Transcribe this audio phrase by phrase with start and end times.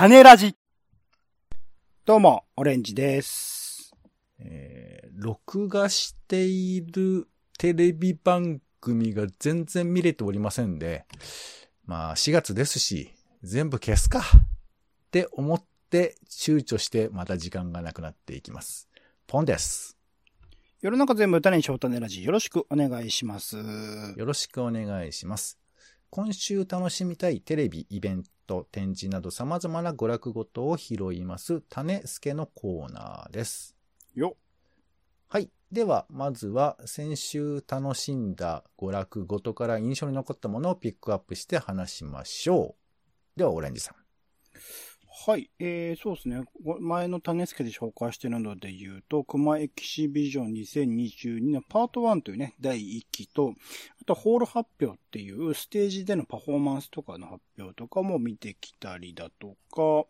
[0.00, 0.56] 種ラジ。
[2.06, 3.92] どうも、オレンジです。
[4.38, 11.04] えー録画しているテレビ番組が全然見れておりませんで、
[11.84, 13.10] まあ4月ですし、
[13.42, 14.22] 全部消すかっ
[15.10, 18.88] て思って躊躇してまた時間がなくなっていきます。
[19.26, 19.98] ポンです。
[20.80, 22.24] 世の中全部種にしよう種ラジ。
[22.24, 23.58] よろしくお願いします。
[24.16, 25.59] よろしくお願いします。
[26.12, 33.76] 今週楽しみたいテレビ、イベント、展示など様々な娯楽ごとを拾います、種助のコーナーです。
[34.16, 34.36] よ。
[35.28, 35.50] はい。
[35.70, 42.74] では、まずは、先週楽しんだ娯楽ごとから印象に残ったものをピックアップして話しましょ
[43.36, 43.38] う。
[43.38, 43.94] では、オレンジさん。
[45.26, 45.50] はい。
[45.58, 46.44] えー、そうですね。
[46.80, 53.52] 前の種付けで紹介しているので言うと、熊エキシビジョン2022のパート1というね、第1期と、
[54.00, 60.08] あとホール発表っていうステージでのパフォーマンスとかの発表とかも見てきたりだとか、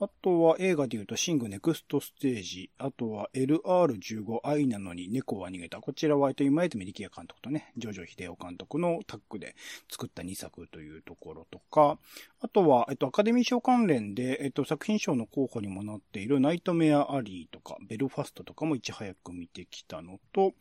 [0.00, 5.80] あとは映画で言うとシングネクストステージ、あとは LR15 愛なのに猫は逃げた。
[5.80, 9.56] こちらは今泉力也監督とね、ジョジョ秀夫監督のタッグで
[9.90, 11.98] 作った2作というところとか、
[12.40, 20.52] あとは、えっと、アカデミー賞関連で、えっと、作品賞の候補にもなっているナイトメアアリーとか、ベルファストとかもいち早く見てきたのと、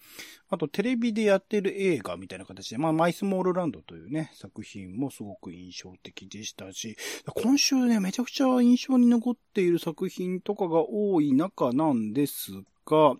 [0.49, 6.97] あと、テレビでやってる映画みたいな形で、まあ、マイスモールランドというね、作品もすごく印象的でしたし、
[7.35, 12.51] 今週ね、めちゃくちゃ印象に残っている作品とかが多い中なんです
[12.85, 13.15] が、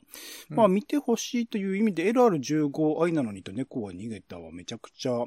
[0.50, 5.26] まあ見てほしいという意味で LR15 愛なのにと猫は逃げたはめちゃくちゃ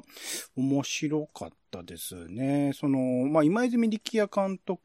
[0.55, 2.71] 面白かったですね。
[2.73, 4.81] その、まあ今泉力也監督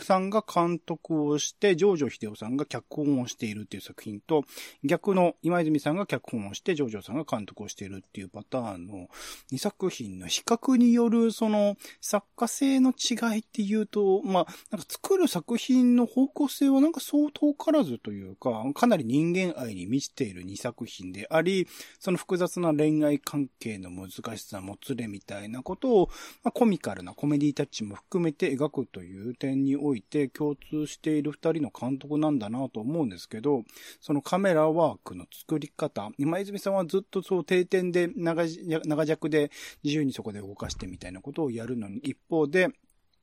[0.00, 4.44] さんが監督をして、ジョージョ秀夫さんが脚本をしているっていう作品と、
[4.84, 9.08] 逆の今泉さんが脚本をして、ジョージョさんが監督をしているっていうパターンの
[9.52, 21.66] 2作品の比較による、その、作家性の違いっていうと、まあ、なんか作る作品の方向性はなんか相当からずというか、かなり人間愛に満ちている2作品であり、
[21.98, 26.08] その複雑な恋愛関係の難しさ、もつれみたいなことを、
[26.42, 33.64] まあ、コミカルなコメディタッチも含めて描くという点において共通している二人の監督なんだなと思うんですけど、
[34.00, 39.50] そのカメラワークの作り方、今泉さんはずっとそう定点で長長尺で
[39.82, 42.68] 自由にそこで動かしてみたいなことをやるのに、一方で、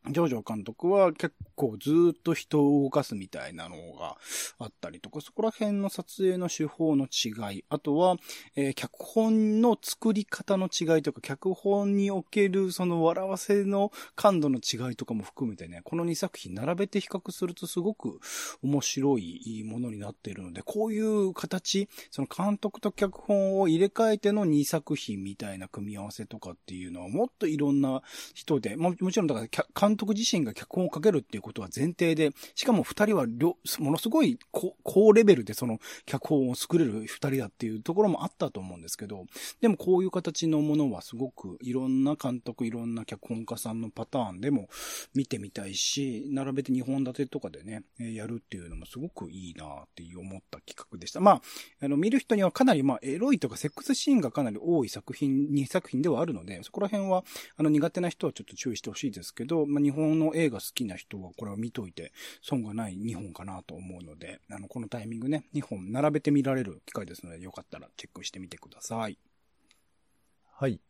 [0.09, 4.17] ジョージョ監督は結構ずっと人を動かすみたいなのが
[4.59, 8.17] あったりとか、そこら辺の撮影の手法の違い、あとは、
[8.55, 18.19] えー脚本の作り方の違いとか、脚本におけるその笑わせの感度の違いとかも含めてね、この2作品並べて比較するとすごく
[18.61, 28.01] 面白いものになっているので、こういう形、その監督と脚本を入れ替えての2作品みたいな組み合わせとかっていうのはもっといろんな
[28.33, 33.25] 人で、ももちろんだから脚監督自身が脚本をかけるっていうことは前提で、しかも二人は
[33.79, 39.25] ものすごい高高レベルでその脚本を作れる二人だっていうところもあったと思うんですけど、
[39.61, 44.67] でもこういう形のものはすごくいろんな監督、いろんな脚本家さんのパターンでも
[45.13, 51.19] 見てみたいし、並べて2本立てとかでね、えやるっていうのもすごくいいなっていう思った企画でした。
[51.19, 51.41] まあ、
[51.81, 57.23] あの、見る人にはかなりまあ、エロいとかセックスシーンがかなり多い作品、2作品ではあるので、そこら辺は、
[57.57, 69.19] あの、苦手な人はちょっと注意してほしいですけど、まあ、日本の映画好きな人はこれは見といて損がない2本かなと思うので、あの、このタイミングね、2本並べて見られる機会ですので、よかったらチェックしてみてください。
[70.55, 70.81] はい。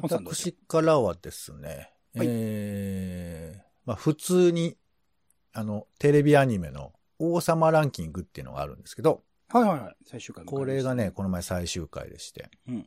[0.00, 4.76] 私からはですね、はいえー、まあ普通に、
[5.52, 9.96] あの、テレビアニメの王様ランキングっていうのがあるんですけど、はいはいはい。
[10.06, 12.50] 最終回これがね、、この前最終回でして。
[12.68, 12.86] うん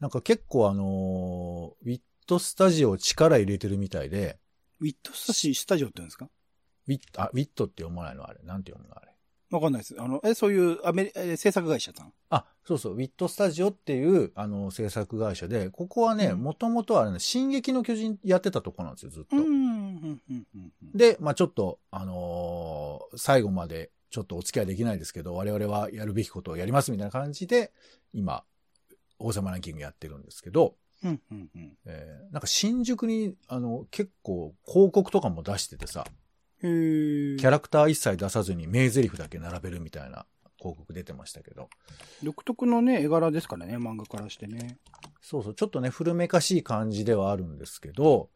[0.00, 4.38] なんか結構あのーウィットスタジオ力入れてるみたいで、
[4.82, 6.28] ウィットスタジオって言うんですか？
[6.88, 8.28] ウィット、あ、ウィットって読まないの？
[8.28, 8.40] あれ。
[8.42, 9.00] なんて読むの？
[9.00, 9.12] あれ。
[9.50, 9.94] わかんないです。
[9.96, 12.12] あの、え、そういうアメリ、え制作会社さん？
[12.30, 19.36] あ、そうそう、ウィットスタジオっていう、あの、制作会社で、ここはね、うんもともとはね、進撃の巨人やってたとこなんですよ、ずっと。
[20.96, 27.72] で、まあちょっと、あのー最後までちょっとお付き合いできないですけど、我々はやるべきことをやりますみたいな感じで、
[28.14, 28.42] 今、
[29.18, 31.78] 王様ランキングやってるんですけど、うん、うん、うん。
[31.86, 36.06] えーなんか新宿に、あの、結構広告とかも出しててさ、
[36.60, 40.26] キャラクター一切出さずに名台詞だけ並べるみたいな
[40.58, 41.68] 広告出てましたけど、
[42.22, 44.78] 独特のね、絵柄ですからね、漫画からしてね。
[45.20, 48.30] そうそう、ちょっとね、古めかしい感じではあるんですけど、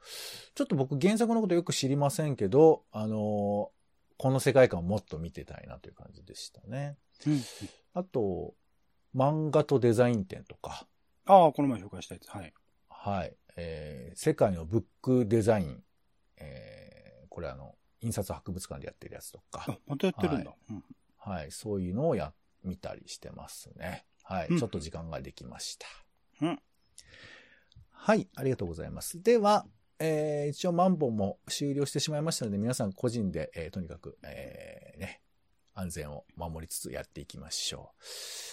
[0.55, 3.77] ちょっと僕原作のことよく知りませんけど、あのー
[4.19, 6.97] この世界観をもっと見てたいなという感じでしたね。
[7.27, 7.45] うん。
[7.93, 8.55] あと、
[9.15, 10.87] 漫画とデザイン展とか、
[11.27, 12.29] ああ、この前紹介したやつ。
[12.29, 12.53] はい。
[12.89, 15.83] はい、えー世界のブックデザイン、
[16.39, 19.65] えーこれあの、印刷博物館でやってるやつとか。
[19.69, 20.51] あ、またやってるんだ。
[20.51, 20.85] はうん
[21.19, 22.33] はい、そういうのをや、
[22.65, 24.05] 見たりしてますね。
[24.23, 25.87] はい、うんちょっと時間ができました。
[26.43, 26.59] うん
[27.91, 29.21] はい、ありがとうございます。
[29.23, 29.67] では、
[29.99, 34.86] えー一応マンボウも終了してしまいましたので、皆さん個人で、えーとにかく、え
[35.77, 37.91] 安全を守りつつやっていきましょ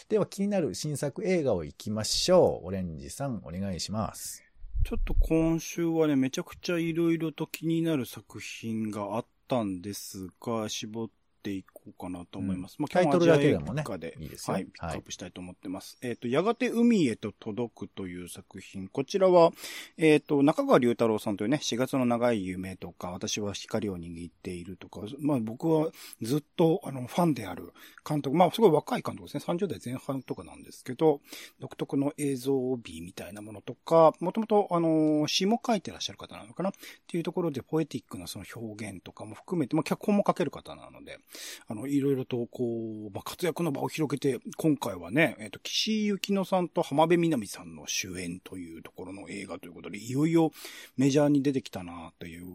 [0.08, 0.10] う。
[0.10, 2.68] では気になる新作映画を行きましょう。
[2.68, 4.44] オレンジさん、お願いします。
[4.84, 11.10] ちょっと今週はね、めちゃくちゃ色々と気になる作品があったんですが、絞っ
[11.44, 12.78] ていこうかなと思います。
[12.80, 15.98] まあ、タイトルだけでもね今日はアジア映画でいいですよはい、ピックアはいップしたいと思ってます。
[16.02, 18.88] えっ、と、やがて海へと届くという作品。
[18.88, 19.52] こちらは、
[19.98, 25.90] えっ、と、中川龍太郎さんというね、4月の長い夢とか、私は光を握っているとか、まあ僕は
[26.22, 27.74] ずっと、あの、ファンである
[28.08, 29.54] 監督、まあすごい若い監督ですね。
[29.54, 31.20] 30代前半とかなんですけど、
[31.60, 36.70] 独特の映像美みたいなものとか、もともと、あの、詩も書いてらっしゃる方なのかな？
[36.70, 36.72] っ
[37.08, 41.20] ていうところで、ポエティックなその表現とかも含めて、まあ、脚本も書ける方なので、
[41.68, 50.52] あの、いろいろと、こう、まあ、活躍の場を広げて、今回はね、えっ、と、岸井ゆきのさんと浜辺美波さんの主演というところの映画ということで、いよいよ
[50.98, 52.46] メジャーに出てきたなという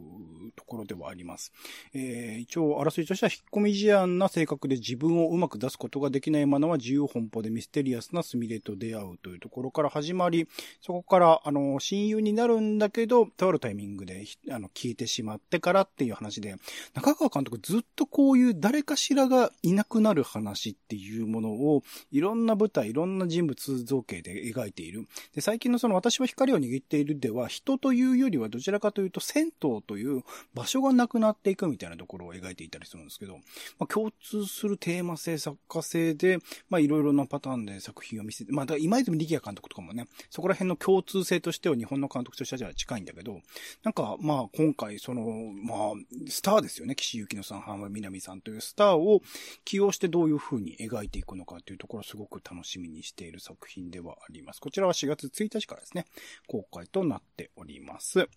[0.56, 1.52] ところではあります。
[1.94, 10.48] えー一応、あらすじとしては、引っ込み思案な性格で自分をうまく出すことができないマナは自由奔放でミステリアスなスミレと出会うというところから始まり、
[10.80, 16.56] そこから、あの、親友になるんだけど、とあるタイミングで、あの、消えてしまってからっていう話で、
[16.94, 21.82] 中川監督ずっとこういう誰かしらがいなくなる話っていうものを、
[22.12, 25.08] いろんな舞台、いろんな人物造形で描いている。
[25.34, 30.22] で、最近のその私は光を握っているでは、人というよりはどちらかというと、銭湯という
[30.52, 33.38] 場所がなくなっていくみたいなところを描いていたりするんですけど、
[33.78, 36.38] まあ、共通するテーマ性、作家性で、
[36.68, 43.40] まあ、いろいろなパターンで作品を見せて、まあ、だから今泉力也監督とかもね、そこら辺の共通性としては日本の監督としては近いんだけど、
[43.82, 45.22] なんか、まあ、今回、その、
[45.64, 45.78] まあ、
[46.28, 46.94] スターですよね。
[46.94, 49.22] 岸由紀乃さん、浜辺美波さんというスターを
[49.64, 54.60] 起用してどういう風に描いていくのかというところをすごく楽しみにしている作品ではあります。
[54.60, 56.06] こちらは4月1日からですね、
[56.46, 58.28] 公開となっております。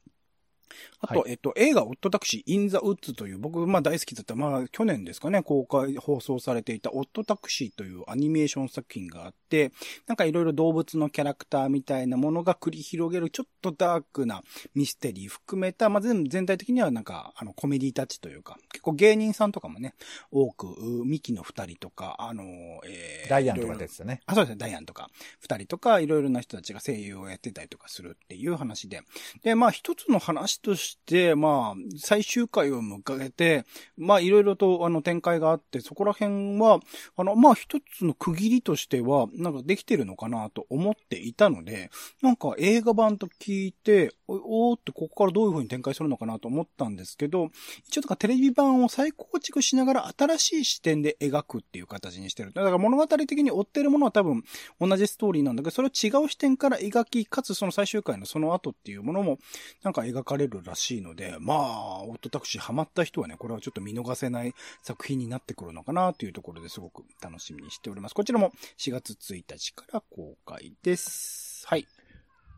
[0.99, 9.71] あと、はえっと、映画、オットタクシー、インザ・ウッズという、僕、まあ大好きだった、まあ去年ですかね、公開、放送されていたオットタクシーというアニメーション作品があって、
[10.07, 14.43] なんかいろいろ動物のキャラクターみたいなものが繰り広げる、ちょっとダークな
[14.75, 19.93] ミステリー含めた、まあ全全体的にはなんか、あの、コメディタッチというか、結構芸人さんとかもね、
[20.31, 22.43] 多く、うミキの二人とか、あの、
[22.85, 24.21] えーダイアンとかですよね。
[24.25, 25.09] あ、そうですね、ダイアンとか、
[25.39, 29.01] 二人とか、いろいろな人たちが声優をやってたりとかするっていう話で。
[29.43, 33.65] で、まあ一つの話として、まあ、最終回を迎えて、
[33.97, 36.79] まあいろいろとあの展開があって、そこら辺は、
[37.15, 41.89] あの、まあ一つの区切りとしては、なんかできてるのかなと思っていたので、
[42.21, 47.49] なんか映画版と聞いて、おおってここからどういう風に展開するのかなと思ったんですけど、
[47.87, 52.53] 一応なんかテレビ版を再構築しながら新しい視点で描くっていう形にしてる。
[52.53, 54.43] だから物語的に追ってるものは多分
[54.79, 59.39] 同じストーリーなんだけど、それを違う視点から描き、かつその最終回のその後っていうものも
[59.83, 64.53] なんか描かれるらしいので、まあ、オットタクシーハマった人はね、これはちょっと見逃せない
[64.83, 68.15] 作品になってくるのかなというところですごく楽しみにしております。
[68.15, 71.65] こちらも4月1日から公開です。
[71.67, 71.87] はい。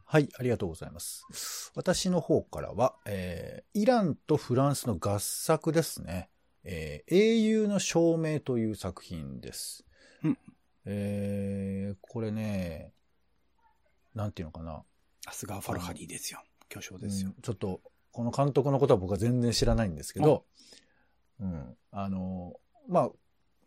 [0.06, 1.72] はい、ありがとうございます。
[1.76, 6.30] 私の方からは、えーイランとフランスの合作ですね。
[6.64, 9.86] えー英雄の証明という作品です。
[10.24, 10.38] うん
[10.86, 12.94] えーこれね、
[14.14, 14.84] なんていうのかな。
[15.26, 16.44] アスガー・ファルハリーですよ。
[16.70, 17.30] 巨匠ですよ。
[17.36, 20.46] うんちょっと、この監督のことは僕は全然知らないんですけど、
[21.40, 21.76] うん。
[21.92, 22.54] あの、
[22.88, 23.10] まあ、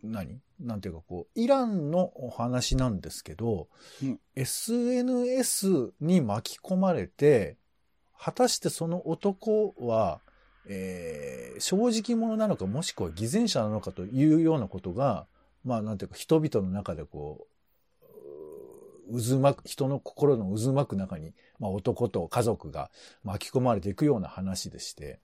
[0.02, 0.40] 何？
[0.60, 3.68] なんていうかこう、イランのお話なんですけど、
[4.02, 7.56] うん SNS に巻き込まれて、
[8.18, 10.20] 果たしてその男は、
[10.68, 15.26] えー正直者なのかもしくは偽善者なのかというようなことが、
[15.64, 17.55] まあなんていうか人々の中でこう、
[19.10, 22.90] 渦巻く、人の心の渦巻く中に、まあ男と家族が
[23.24, 25.20] 巻き込まれていくような話でして、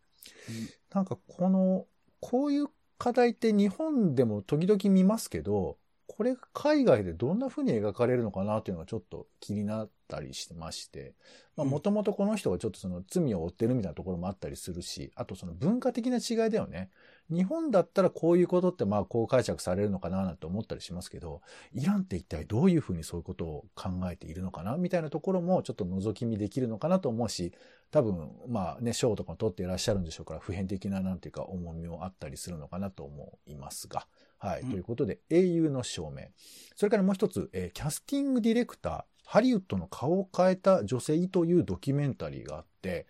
[0.93, 1.87] なんかこの、
[2.21, 2.67] こういう
[2.99, 11.15] 課題って日本でも時々見ますけど、これが海外でどんな風に描かれるのかなっていうのがちょっと気になったりしてまして、
[11.57, 11.71] まあうん。
[11.71, 16.91] もともとこの人がちょっとその罪を負ってるみたいなところもあったりするし、あとその文化的な違いだよね。
[17.31, 21.41] 日本だったらこういうことってまあこう解釈されるのかななんて思ったりしますけど、
[21.73, 27.53] イランって一体どういう風にそういうことを考えているのかなみたいなところもちょっと覗き見できるのかなと思うし、
[27.91, 34.07] 多分、まあね、賞とかも取っていらっしゃるんでしょうから、普遍的ななんていうか重みもあったりするのかなと思いますが。
[34.39, 34.63] はい。
[34.63, 36.29] うんということで、英雄の証明。
[36.75, 43.07] それからもう一つ、えーキャスティングディレクター、ハリウッドの顔を変えた女性というドキュメンタリーがあって、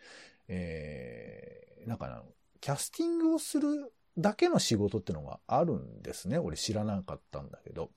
[0.49, 2.23] えー、なんかな、
[2.61, 6.39] キャスティングをするだけの仕事ってのがあるんですね。
[6.39, 7.91] 俺知らなかったんだけど。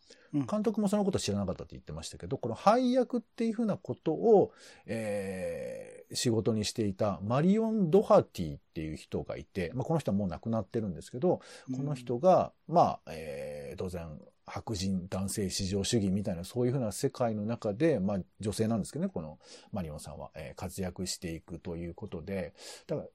[0.49, 4.51] 監督もそのこと知らなかったって言ってましたけど、この配役っていうふうなことを、
[4.85, 11.39] えー、仕事にしていたマリオン・ドハティっていう人がいて、まあ、この人はもう亡くなってるんですけど、
[11.75, 19.39] この人が、まあ、えー、当然、白人男性至上主義みたいなそういうふうな世界の中で、まあ女性なんですけどね、この
[19.71, 22.53] マリオンさんは、えー、活躍していくということで、
[22.85, 23.07] だから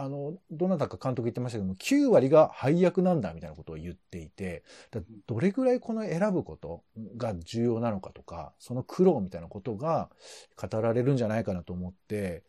[0.00, 4.62] あの、どなたか監督言ってましたけども、9割が配役なんだみたいなことを言っていて、
[5.26, 6.84] どれぐらいこの選ぶこと
[7.16, 10.08] が重要なのかとか、その苦労みたいなことが
[10.56, 12.44] 語られるんじゃないかなと思って、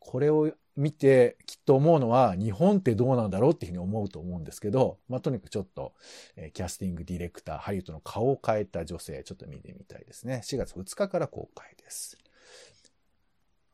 [0.00, 5.92] これを見てきっと思うのは、日本ってどうなんだろうっていうふうに思うと思うんですけど、まあ、とにかくちょっと、
[6.34, 10.42] えー、キャスティングディレクター、ハリウッドの顔を変えた女性、ちょっと見てみたいですね。
[10.44, 12.18] 4月2日から公開です。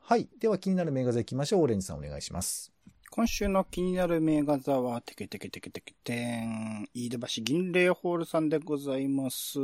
[0.00, 0.28] はい。
[0.38, 1.62] では気になる名画座行きましょう。
[1.62, 2.75] オレンジさんお願いします。
[3.16, 9.58] 今週の気になる名画座は、テケテケテケテケテン、飯田橋銀霊ホールさんでございます。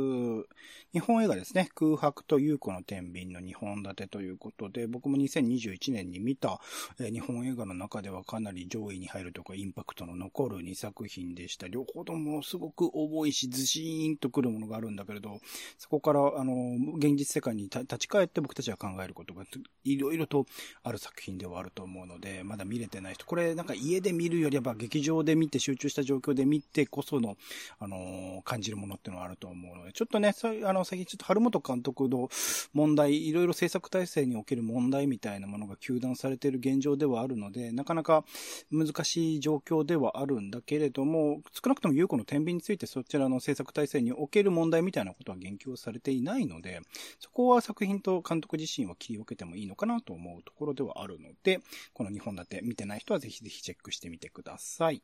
[0.91, 1.69] 日本映画ですね。
[1.75, 6.59] 空白と優子の天秤の2本立てということで、僕も2021年に見た、
[6.99, 11.67] え、日本映画の中ではかなり上位に入るとかインパクトの残る2作品でした。
[11.67, 15.39] 両方ともすごく重いし、ずしーんとくるものがあるんだけれど、
[15.77, 19.43] そこから、あの、現実世界に立ち返って僕たちは考えることが
[19.83, 20.47] いろいろと
[20.81, 27.37] ある作品ではあると思うので、まだ見れてない人、これなんか家で見るよりは劇場で見て集中した状況で見てこその、
[27.79, 30.33] あのー、感じるものっていうのはあると思うので、ちょっとね、
[30.65, 32.29] あの、最近ちょっと春本監督の
[32.73, 38.23] 問題、いろいろ制作体制における問題みたいなものが糾弾されている現状ではあるので、なかなか
[38.71, 46.81] 難しい状況ではあるんだけれども、少なくとも優子の天秤についてそちらの制作体制における問題みたいなことは言及されていないので、
[47.19, 51.59] そこは作品と監督自身は切り分けてもいいのかなと思うところではあるので、
[51.93, 55.01] この2本立て見てない人はぜひぜひチェックしてみてください。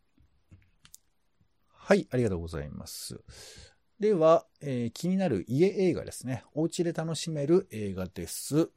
[1.68, 3.24] はい、ありがとうございます。
[4.00, 6.44] では、えー、気になる家映画ですね。
[6.54, 8.70] お家で楽しめる映画です。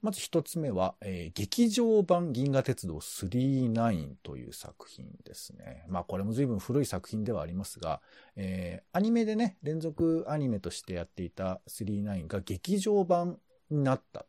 [0.00, 5.84] まず一つ目は、えー、劇場版銀河鉄道39という作品ですね。
[5.88, 8.00] まあこれも随分古い作品ではありますが、
[8.36, 13.38] えー、アニメでね、連続アニメとしてやっていた39が劇場版
[13.70, 14.24] になった。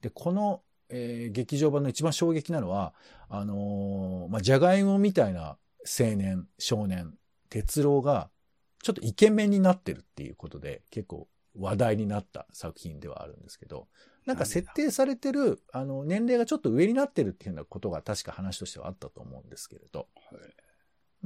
[0.00, 2.94] で、このえー、劇場版の一番衝撃なのは、
[3.28, 5.56] あのー、まあ、じゃがいもみたいな
[6.00, 7.14] 青年、少年、
[7.48, 8.30] 哲郎が、
[8.82, 11.28] ちょっとイケメンになってるっていうことで、結構
[11.58, 13.88] 話題になった作品ではあるんですけど、
[14.26, 20.65] なんか設定されてる、あの、年齢がちょっと上になってるっていうようなことが確か話としてはあったと思うんですけれど、はい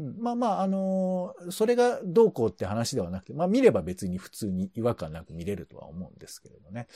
[0.00, 6.86] うん、まあまあ、あのー、それがどうこうって話ではなくて、まあ見れば別に普通に違和感なく見れるとは思うんですけれどね。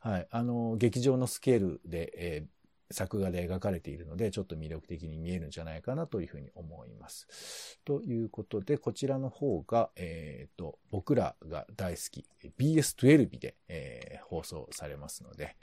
[0.00, 0.28] はい。
[0.30, 7.80] あのー、劇場のスケールで、えー、作画で描かれているので、ちょっと魅力的に見えるんじゃないかなというふうに思います。
[7.84, 12.26] ということで、こちらの方が、えっ、と、僕らが大好き、
[12.58, 15.56] BS12 で、え、放送されますので、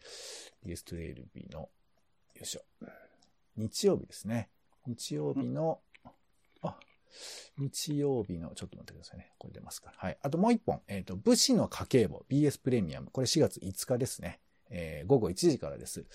[0.66, 1.70] BS12 の、よ
[2.42, 2.62] いしょ、
[3.56, 4.50] 日曜日ですね。
[4.88, 5.91] 日曜日の、あ、
[7.58, 9.32] 日曜日の、ちょっと待ってくださいね。
[9.38, 9.96] これ出ますから。
[9.98, 10.18] はい。
[10.22, 10.82] あともう一本。
[10.88, 13.10] えっ、ー、と、武士の家計簿 BS プレミアム。
[13.12, 14.40] これ4月5日ですね。
[14.72, 16.06] えー、午後1時からです。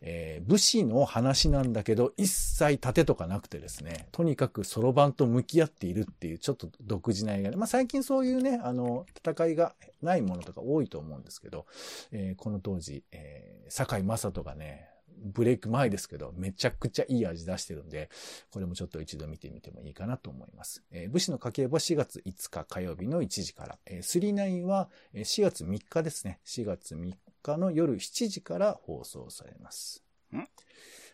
[0.00, 11.66] えー、武士の話なんだけど、一切盾とかなくてですね、とにかくそろばんと向き合っているっていう、ちょっと独自な映画で、まあ最近そういうね、あの、戦いがないものとか多いと思うんですけど、
[12.10, 14.88] えー、この当時、えー、坂井正人がね、
[15.22, 18.10] ブレイク前ですけど、めちゃくちゃいい味出してるんで、
[18.50, 20.82] これもちょっと一度見てみてもいいかなと思います。
[20.90, 26.40] えー、武士の家計簿は4月5日火曜日の1時から、えー、39は4月3日ですね。
[26.46, 30.04] 4月3日の夜7時から放送されます。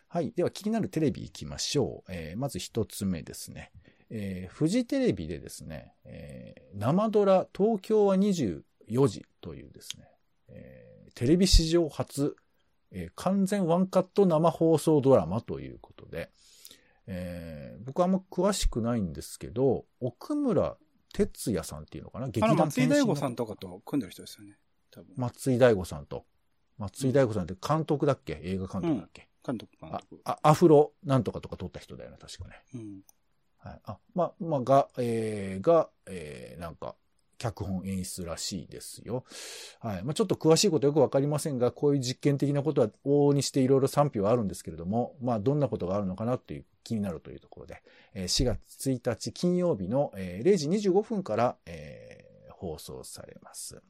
[0.07, 0.31] はい。
[0.35, 2.11] では気になるテレビ行きましょう。
[2.11, 3.71] えー、まず一つ目ですね。
[4.09, 8.61] えー、フジテレビでですね、えー、生ドラ東京は24
[9.07, 10.07] 時というですね、
[10.49, 12.35] えー、テレビ史上初
[12.91, 16.29] えー、完全ワンカット生放送ドラマということで、
[17.07, 20.77] えー、僕はあんま詳しくないんですけど、奥村
[21.13, 22.27] 哲也さんっていうのかな？
[22.27, 24.57] 劇団松井大悟さんとかと組んでる人ですよね。
[24.91, 25.13] 多分。
[25.15, 26.25] 松井大悟さんと。
[26.77, 28.39] 松井大悟さんって監督だっけ？
[28.43, 30.21] 映画監督だっけ、うん、監督、監督。
[30.25, 32.61] あ、アフロなんとかとか撮った人だよね、確かね。
[32.73, 33.01] うん。
[33.59, 33.81] はい。
[33.85, 36.95] あ、まあ、まあ、が、えー、が、えー、なんか、
[37.37, 39.23] 脚本演出らしいですよ。
[39.79, 40.03] はい。
[40.03, 47.81] まあ、ちょっと詳しいことよくわかりませんが、こういう実験的なことは往々にしていろいろ賛否はあるんですけれども、まあ、どんなことがあるのかなっていう気になるというところで、
[48.15, 53.81] 4月1日金曜日の0時25分から、えー、放送されます。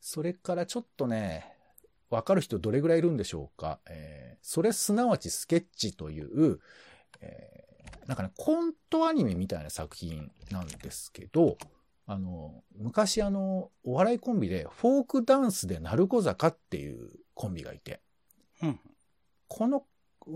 [0.00, 1.54] それからちょっとね、
[2.10, 3.80] わかる人どれぐらいいるんでしょうか。
[3.88, 6.60] えー、それすなわちスケッチという、
[7.20, 7.68] えー
[8.08, 11.58] なんかね、コントアニメみたいな作品なんですけど、
[12.10, 18.00] あの、昔あの、お笑いコンビで、フォークダンスで鳴子坂っていうコンビがいて、
[18.62, 18.80] うん。
[19.46, 19.84] この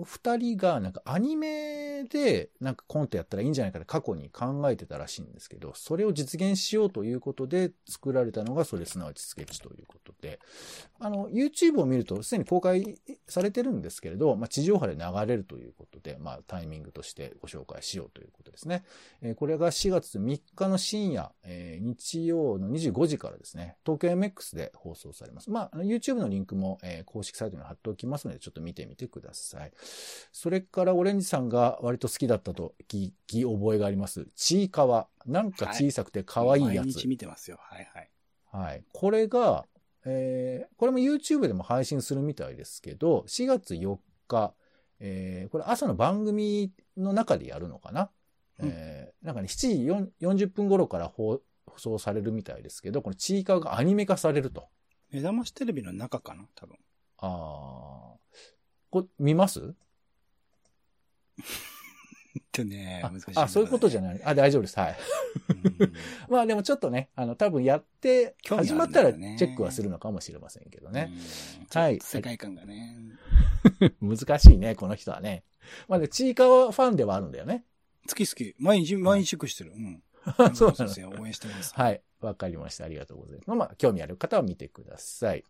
[0.04, 10.40] 二人がなんかアニメでなんかコントやったらいいんじゃないかって過去に考えてたらしいんですけど、それを実現しようということで作られたのがそれすなわちスケッチということで、
[10.98, 18.84] あの、YouTube を見るとすでに公開されてるんですけれど、まあ、地上波で流れるということで、まあ、タイミングとしてご紹介しようということですね。
[19.20, 25.50] えーこれが4月3日の深夜、えー日曜の25時からですね、東京 MX で放送されます。
[25.50, 29.72] まあ、YouTube のリンクも、えー公式サイトに貼っておきますので、ちょっと見てみてください。
[30.32, 34.28] それから、オレンジさんが割と好きだったと聞き覚えがあります。
[34.34, 35.08] ちいかわ。
[35.26, 36.86] なんか小さくて可愛いやつ。
[36.86, 37.58] 毎日見てますよ。
[37.60, 38.10] はいはい。
[38.50, 38.84] はい。
[38.92, 39.66] これが、
[40.04, 44.54] えーこれも YouTube でも配信するみたいですけど、4月4日、
[44.98, 48.10] えーこれ朝の番組の中でやるのかな、
[48.58, 54.68] うんえーなんかね、7時4 40分頃から放放送されるみたいですけど、このちいかわがアニメ化されると。
[55.10, 56.48] 目覚ましテレビの中かな？
[56.54, 56.76] 多分。
[57.18, 58.18] ああ。
[58.92, 59.60] これ、見ます？
[59.60, 59.64] っ
[62.52, 64.20] てね、あ難しい、あ、そういうことじゃない？
[64.22, 64.78] あ、大丈夫です。
[64.78, 64.98] はい。
[65.80, 65.92] うん
[66.28, 71.10] まあでもちょっとね、あの、多分やって、始まったらチェックはするのかもしれませんけどね。
[71.72, 72.98] うんはい世界観がね。
[74.02, 75.44] 難しいね、この人はね。
[75.88, 77.64] まあね、ちいかわファンではあるんだよね。
[78.08, 78.54] 好き好き。
[78.58, 79.72] 毎日、毎日チェックしてる。
[79.72, 80.02] うん。
[80.54, 81.10] そうなのですよ。
[81.18, 81.72] 応援してます。
[81.74, 82.02] はい。
[82.20, 82.84] わかりました。
[82.84, 83.58] ありがとうございます。
[83.58, 85.44] まあ、興味ある方は見てください。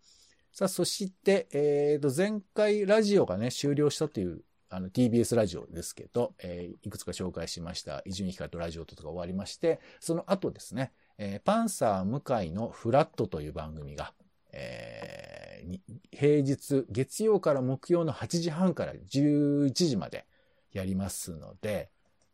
[0.52, 14.12] さあ、そして、えっ、と、前回ラジオがね、終了したという、あの、TBS ラジオですけど、えーいくつか紹介しました、伊集院光とラジオとか終わりまして、その後ですね、えーパンサー向井のフラットという番組が、
[14.52, 15.80] えー
[16.10, 20.26] 平日、月曜から木曜の8時半から11時まで
[20.72, 21.88] やりますので、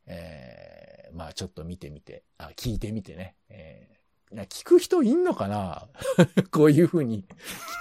[0.07, 3.98] えーまあちょっと見てみて、あ、聞いてみてね、え
[4.33, 5.88] 聞く人いんのかな？
[6.51, 7.25] こういう風に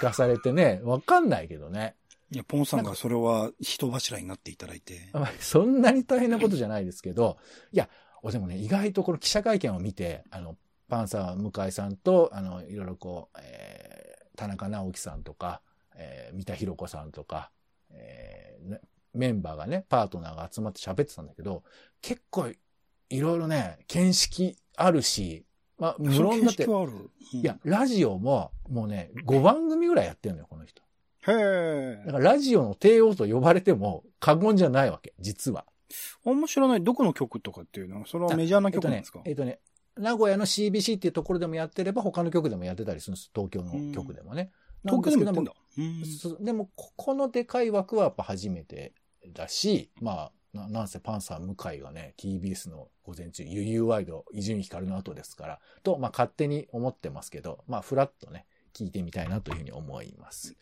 [0.00, 1.96] かされてね、わかんないけどね。
[2.30, 5.08] いや、ポンさんがそれは人柱になっていただいて。
[5.12, 7.38] まあそんなに大変なことじゃないですけど、
[7.72, 7.88] いや、
[8.22, 10.56] 俺でもね、意外とこの記者会見を見て、あの、
[10.88, 14.08] パンサー向井さんと、あの、いろいろこう、えー
[14.38, 15.62] 田中直樹さんとか、
[15.96, 17.50] えー三田寛子さんとか、
[17.90, 18.80] えーね
[19.14, 21.64] メンバーがね、パートナーが集まって喋ってたんだけど、
[22.02, 22.48] 結構、
[23.10, 25.44] いろいろね、見識あるし、
[25.78, 26.64] まあ、無論だって。
[26.64, 30.82] うんいや、、ラジオも、もうね、5番組ぐらいやってるのよ、この人。
[31.30, 32.12] へえだ。
[32.12, 35.66] からラジオの帝王と呼ばれても過言じゃないわけ、実は。
[36.24, 36.82] あんま知らない。
[36.82, 39.60] どこの曲とかっていうのは、それはメジャーなえっとね曲なんですか、えっとね、
[39.98, 43.30] 名古屋の CBC っていうところでもやってれば、他の曲でもやってたりするんです。
[43.34, 44.50] 東京の曲でもね。
[44.84, 45.52] 東京でもやってんだ。
[46.40, 48.94] でも、ここのでかい枠はやっぱ初めて
[49.32, 60.56] だし、まあ、ななんせパンサー向井がね、TBS の午前中、ゆゆワイド、伊集院光の後ですから、と、まあ勝手に思ってますけど、まあフラッとね、聞いてみたいなというふうに思います。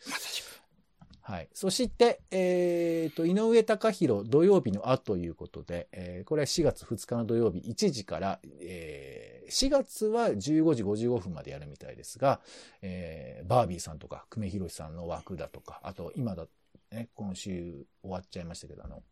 [1.21, 1.49] はい。
[1.53, 10.39] そして、えっ、と、井上隆弘土曜日のあということで、えーこれは4月2日の土曜日1時から、えー4月は15
[10.73, 12.39] 時55分までやるみたいですが、
[12.81, 16.47] えーバービーさんとか、久米宏さんの枠だとか、あと今だ、
[16.91, 19.03] ね、今週終わっちゃいましたけど、あの、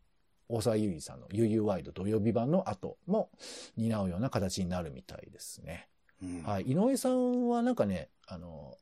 [0.48, 3.30] 大沢優衣さんの UU ワイド土曜日版の後も
[3.76, 5.88] 担うような形になるみたいですね。
[6.22, 6.62] うんはい。
[6.62, 8.76] 井上さんはなんかね、あの、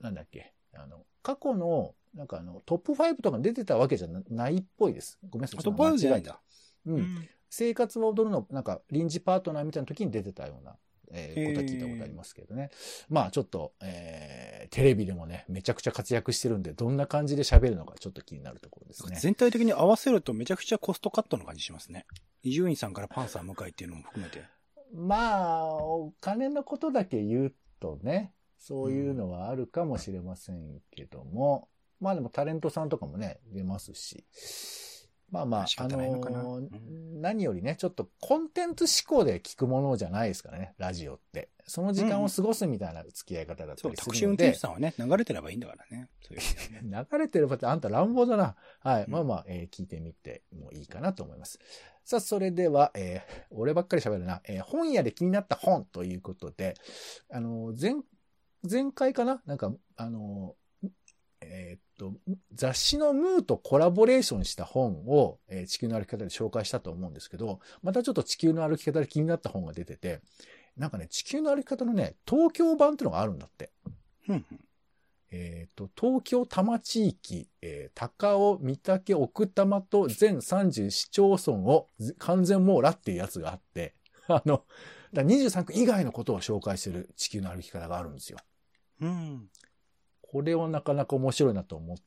[0.00, 5.18] なんだっけ、あの、過去の、なんかあの、トップ5とかに出てたわけじゃなないっぽいです。
[5.28, 5.60] ごめんなさい。
[5.60, 6.40] あと、バイオじゃないんだ。
[6.86, 6.92] う。
[6.94, 7.28] うんん。
[7.50, 10.76] 生活は踊るの、なんか臨時パートナーみたいな時に出てたような、
[11.12, 12.70] えーことは聞いたことありますけどね。
[13.08, 19.16] まあちょっと、えーテレビでもね、めちゃくちゃ活躍してるんで、どんな感じで喋るのかちょっと気になるところですね。
[19.18, 22.06] 全体的に合わせるとめちゃくちゃコストカットの感じしますね。
[22.42, 24.42] 伊集院さんからパンサー向井っていうのも含めて。
[24.92, 31.68] まあ、お金のことだけ言うとね、そういうのはあるかもしれませんけども、
[32.00, 34.24] まあでもタレントさんとかもね、出ますし、
[35.30, 41.48] まあまあ、仕あのーうん何よりね、ちょっとコンテンツ思考で聞くものじゃないですからね、ラジオって。
[41.66, 46.08] その時間を過ごすみたいな付き合い方だったそう、りタクシー運転するので、手さんはね、流れてればいいんだからね。
[46.22, 46.42] そういう
[47.12, 48.54] 流れてる場ってあんた乱暴だな。
[48.80, 49.04] はい。
[49.04, 51.58] うんまあまあ、えー聞いてみてもいいかなと思います。
[52.04, 54.40] さあ、それでは、えー俺ばっかり喋るな。
[54.44, 56.74] えー本屋で気になった本ということで、
[57.30, 57.94] あの、前、
[58.68, 59.42] 前回かな？
[59.44, 60.58] なんか、あの、えー
[62.58, 70.20] 雑誌のムーとコラボレーションした本を、えー地球の歩き方で紹介したと思うんですけど、またちょっと地球の歩き方で気になった本が出てて、
[70.76, 73.70] なんかね、地球の歩き方のね、東京版っていうのがあるんだって。
[74.28, 74.44] うん
[75.30, 83.94] えっ、と、東京多摩地域、えー高尾、三宅、奥多摩と全30市町村をず完全網羅っていうやつがあって、
[84.26, 84.64] あの、
[85.12, 88.38] だから23区以外のことを紹介してる地球の歩き方があるんですよ。
[89.00, 89.50] うん。
[90.22, 92.02] これはなかなか面白いなと思って、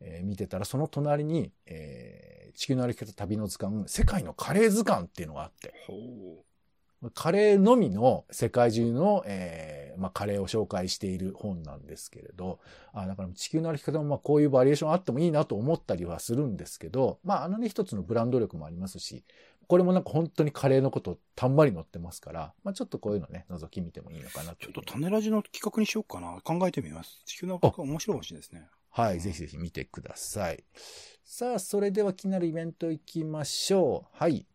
[0.00, 5.72] えー見てたら、その隣に、えー地球の歩き方旅の図鑑、世界のカレー図鑑っていうのがあって。
[7.14, 12.58] カレーのみの世界中の、えーまあ、カレーを紹介している本なんですけれど、
[12.92, 19.22] あだから地球の歩き方もまあこういうバリエーションあってもいいなと思ったりはするんですけど、まあ、あのね、一つのブランド力もありますし、
[19.68, 26.40] これもなんか本当にカレーのことたんまり載ってますから、まあ、ちょっとこういうのね、覗き見てもいいのかなちょっと種ラジの企画にしようかな。
[26.42, 27.22] 考えてみます。
[27.26, 28.66] 地球の企画面白いかもしれないですね。
[28.90, 30.64] はい、ぜひぜひ見てください。
[31.24, 34.16] さあ、それでは気になるイベント行きましょう。
[34.16, 34.46] はい。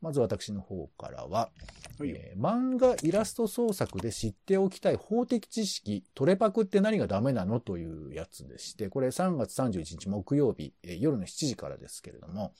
[0.00, 1.50] まず私の方からは、
[1.98, 7.60] はいえー漫画イラスト創作で知っておきたい法的知識、トレパクって何がダメなの？
[7.60, 12.54] というやつでして、これ3月31日木曜日、えー夜の7時からですけれども、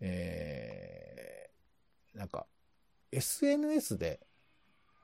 [0.00, 2.46] えーなんか、
[3.10, 4.20] SNS で、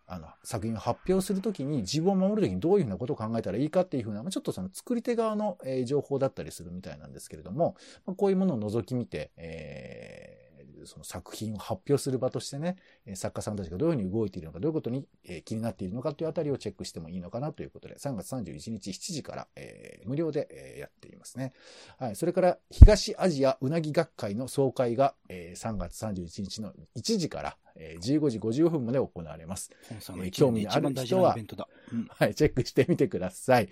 [0.06, 10.43] あの、作品を発表するときに自分を守るときにどういうふうなことを考えたらいいかっていうふうな、まあちょっとその作り手側の、えー情報だったりするみたいなんですけれども、まあこういうものを覗き見て、えー
[10.86, 21.52] その作品を発表する場としてね、えー作家さんたちがどういうふうに動いているのか、どういうことに、えー気になっているのかというあたりをチェックしてもいいのかなということで、3月31日7時から、えー無料で、えーやっていますね。
[21.98, 22.16] はい。
[22.16, 29.70] それから、東アジアうなぎ学会の総会が、えー3月31日の1時から、えー15時55分まで行われます。
[30.18, 31.34] えー興味のある人は。
[31.92, 32.06] うん。
[32.10, 32.34] はい。
[32.34, 33.68] チェックしてみてください。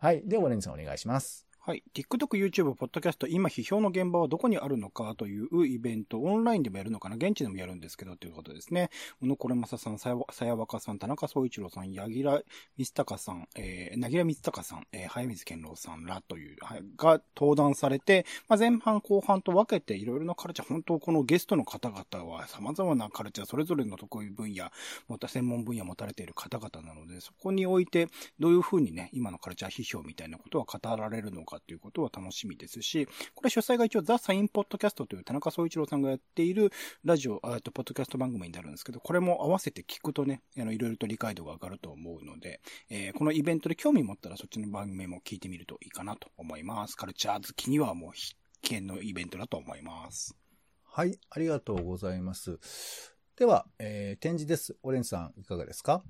[0.00, 0.22] はい。
[0.24, 1.47] では、オレンジさんお願いします。
[1.68, 1.82] はい。
[1.92, 8.88] TikTok、YouTube、Podcast、今批評の現場はどこにあるのかというイベント、オンラインでもやるのかな現地でもやるんですけど、ということですね。
[9.20, 10.08] 小野これまささん、さ
[10.46, 12.46] やわかさん、田中総一郎さん、柳楽
[12.78, 24.70] 光隆さん、えー、なぎら光隆さん、えー、早水健郎さんらという、はい、が登壇されて、まあ、前半後半と分けていろいろなカルチャー、本当このゲストの方々は様々なカルチャー、それぞれの得意分野、
[25.06, 28.08] また専門分野持たれている方々なので、そこにおいて、
[28.40, 36.70] どういうふうにね、今のカルチャー批評みたいなことは語られるのかということは楽しみですし、これ主催が一応ザ・サインポッドキャストという田中総一郎さんがやっている
[37.04, 46.96] ラジオ、あえっと、ポッドキャスト番組になるんですけど、これも合わせて聞くとね、あの、いろいろと理解度が上がると思うので、えーこのイベントで興味持ったらそっちの番組も聞いてみるといいかなと思います。
[46.96, 50.36] カルチャー好きにはもう必見のイベントだと思います。
[50.84, 51.18] はい。
[51.30, 52.58] ありがとうございます。
[53.36, 54.76] では、えー展示です。
[54.82, 56.02] オレンジさん、いかがですか？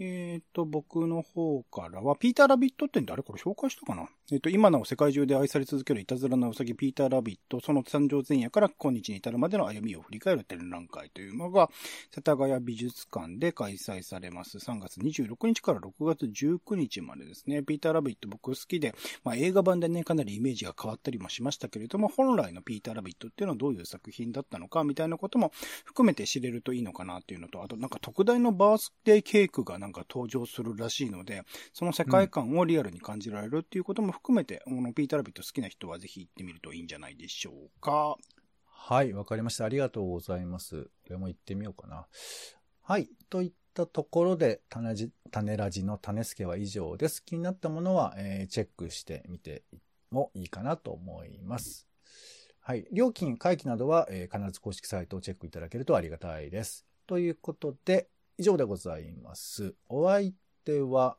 [0.00, 4.08] えっ、と、僕の方からは、ピーターラビットってあれこれ紹介したかな？
[4.30, 11.70] えっ、と、今なお世界中で愛され続けるいたずらなウサギピーターラビット、その誕生前夜から今日に至るまでの歩みを振り返る展覧会というのが、
[12.14, 14.58] 世田谷美術館で開催されます。
[14.58, 17.62] 3月26日から6月19日までですね。
[17.62, 25.52] ピーターラビット僕好きで、まあ映画版でね、かなりイメージが変わったりもしましたけれども、本来のピーターラビットっていうのはどういう作品だったのか、みたいなことも
[25.86, 38.16] 含めて知れるといいのかなっていうのと、あとなんか特大のバースデーケークがなんか登場するらしいので、その世界観をリアルに感じられるっていうことも含含めて、このピーターラビット好きな人はぜひ行ってみるといいんじゃないでしょうか。
[38.66, 39.64] はい、わかりました。
[39.64, 40.84] ありがとうございます。
[40.84, 42.06] これも行ってみようかな。
[42.82, 43.08] はい。
[43.30, 47.24] といったところで、種じ種ラジの種付けは以上です。
[47.24, 49.62] 気になったものは、えーチェックしてみて
[50.10, 51.86] もいいかなと思います。
[52.60, 52.86] はい。
[52.92, 56.86] 料金、会期などは、えー必ず公式サイトをチェックいただけるとありがたいです。
[57.06, 59.74] ということで、以上でございます。
[59.88, 60.32] お相
[60.64, 61.18] 手は、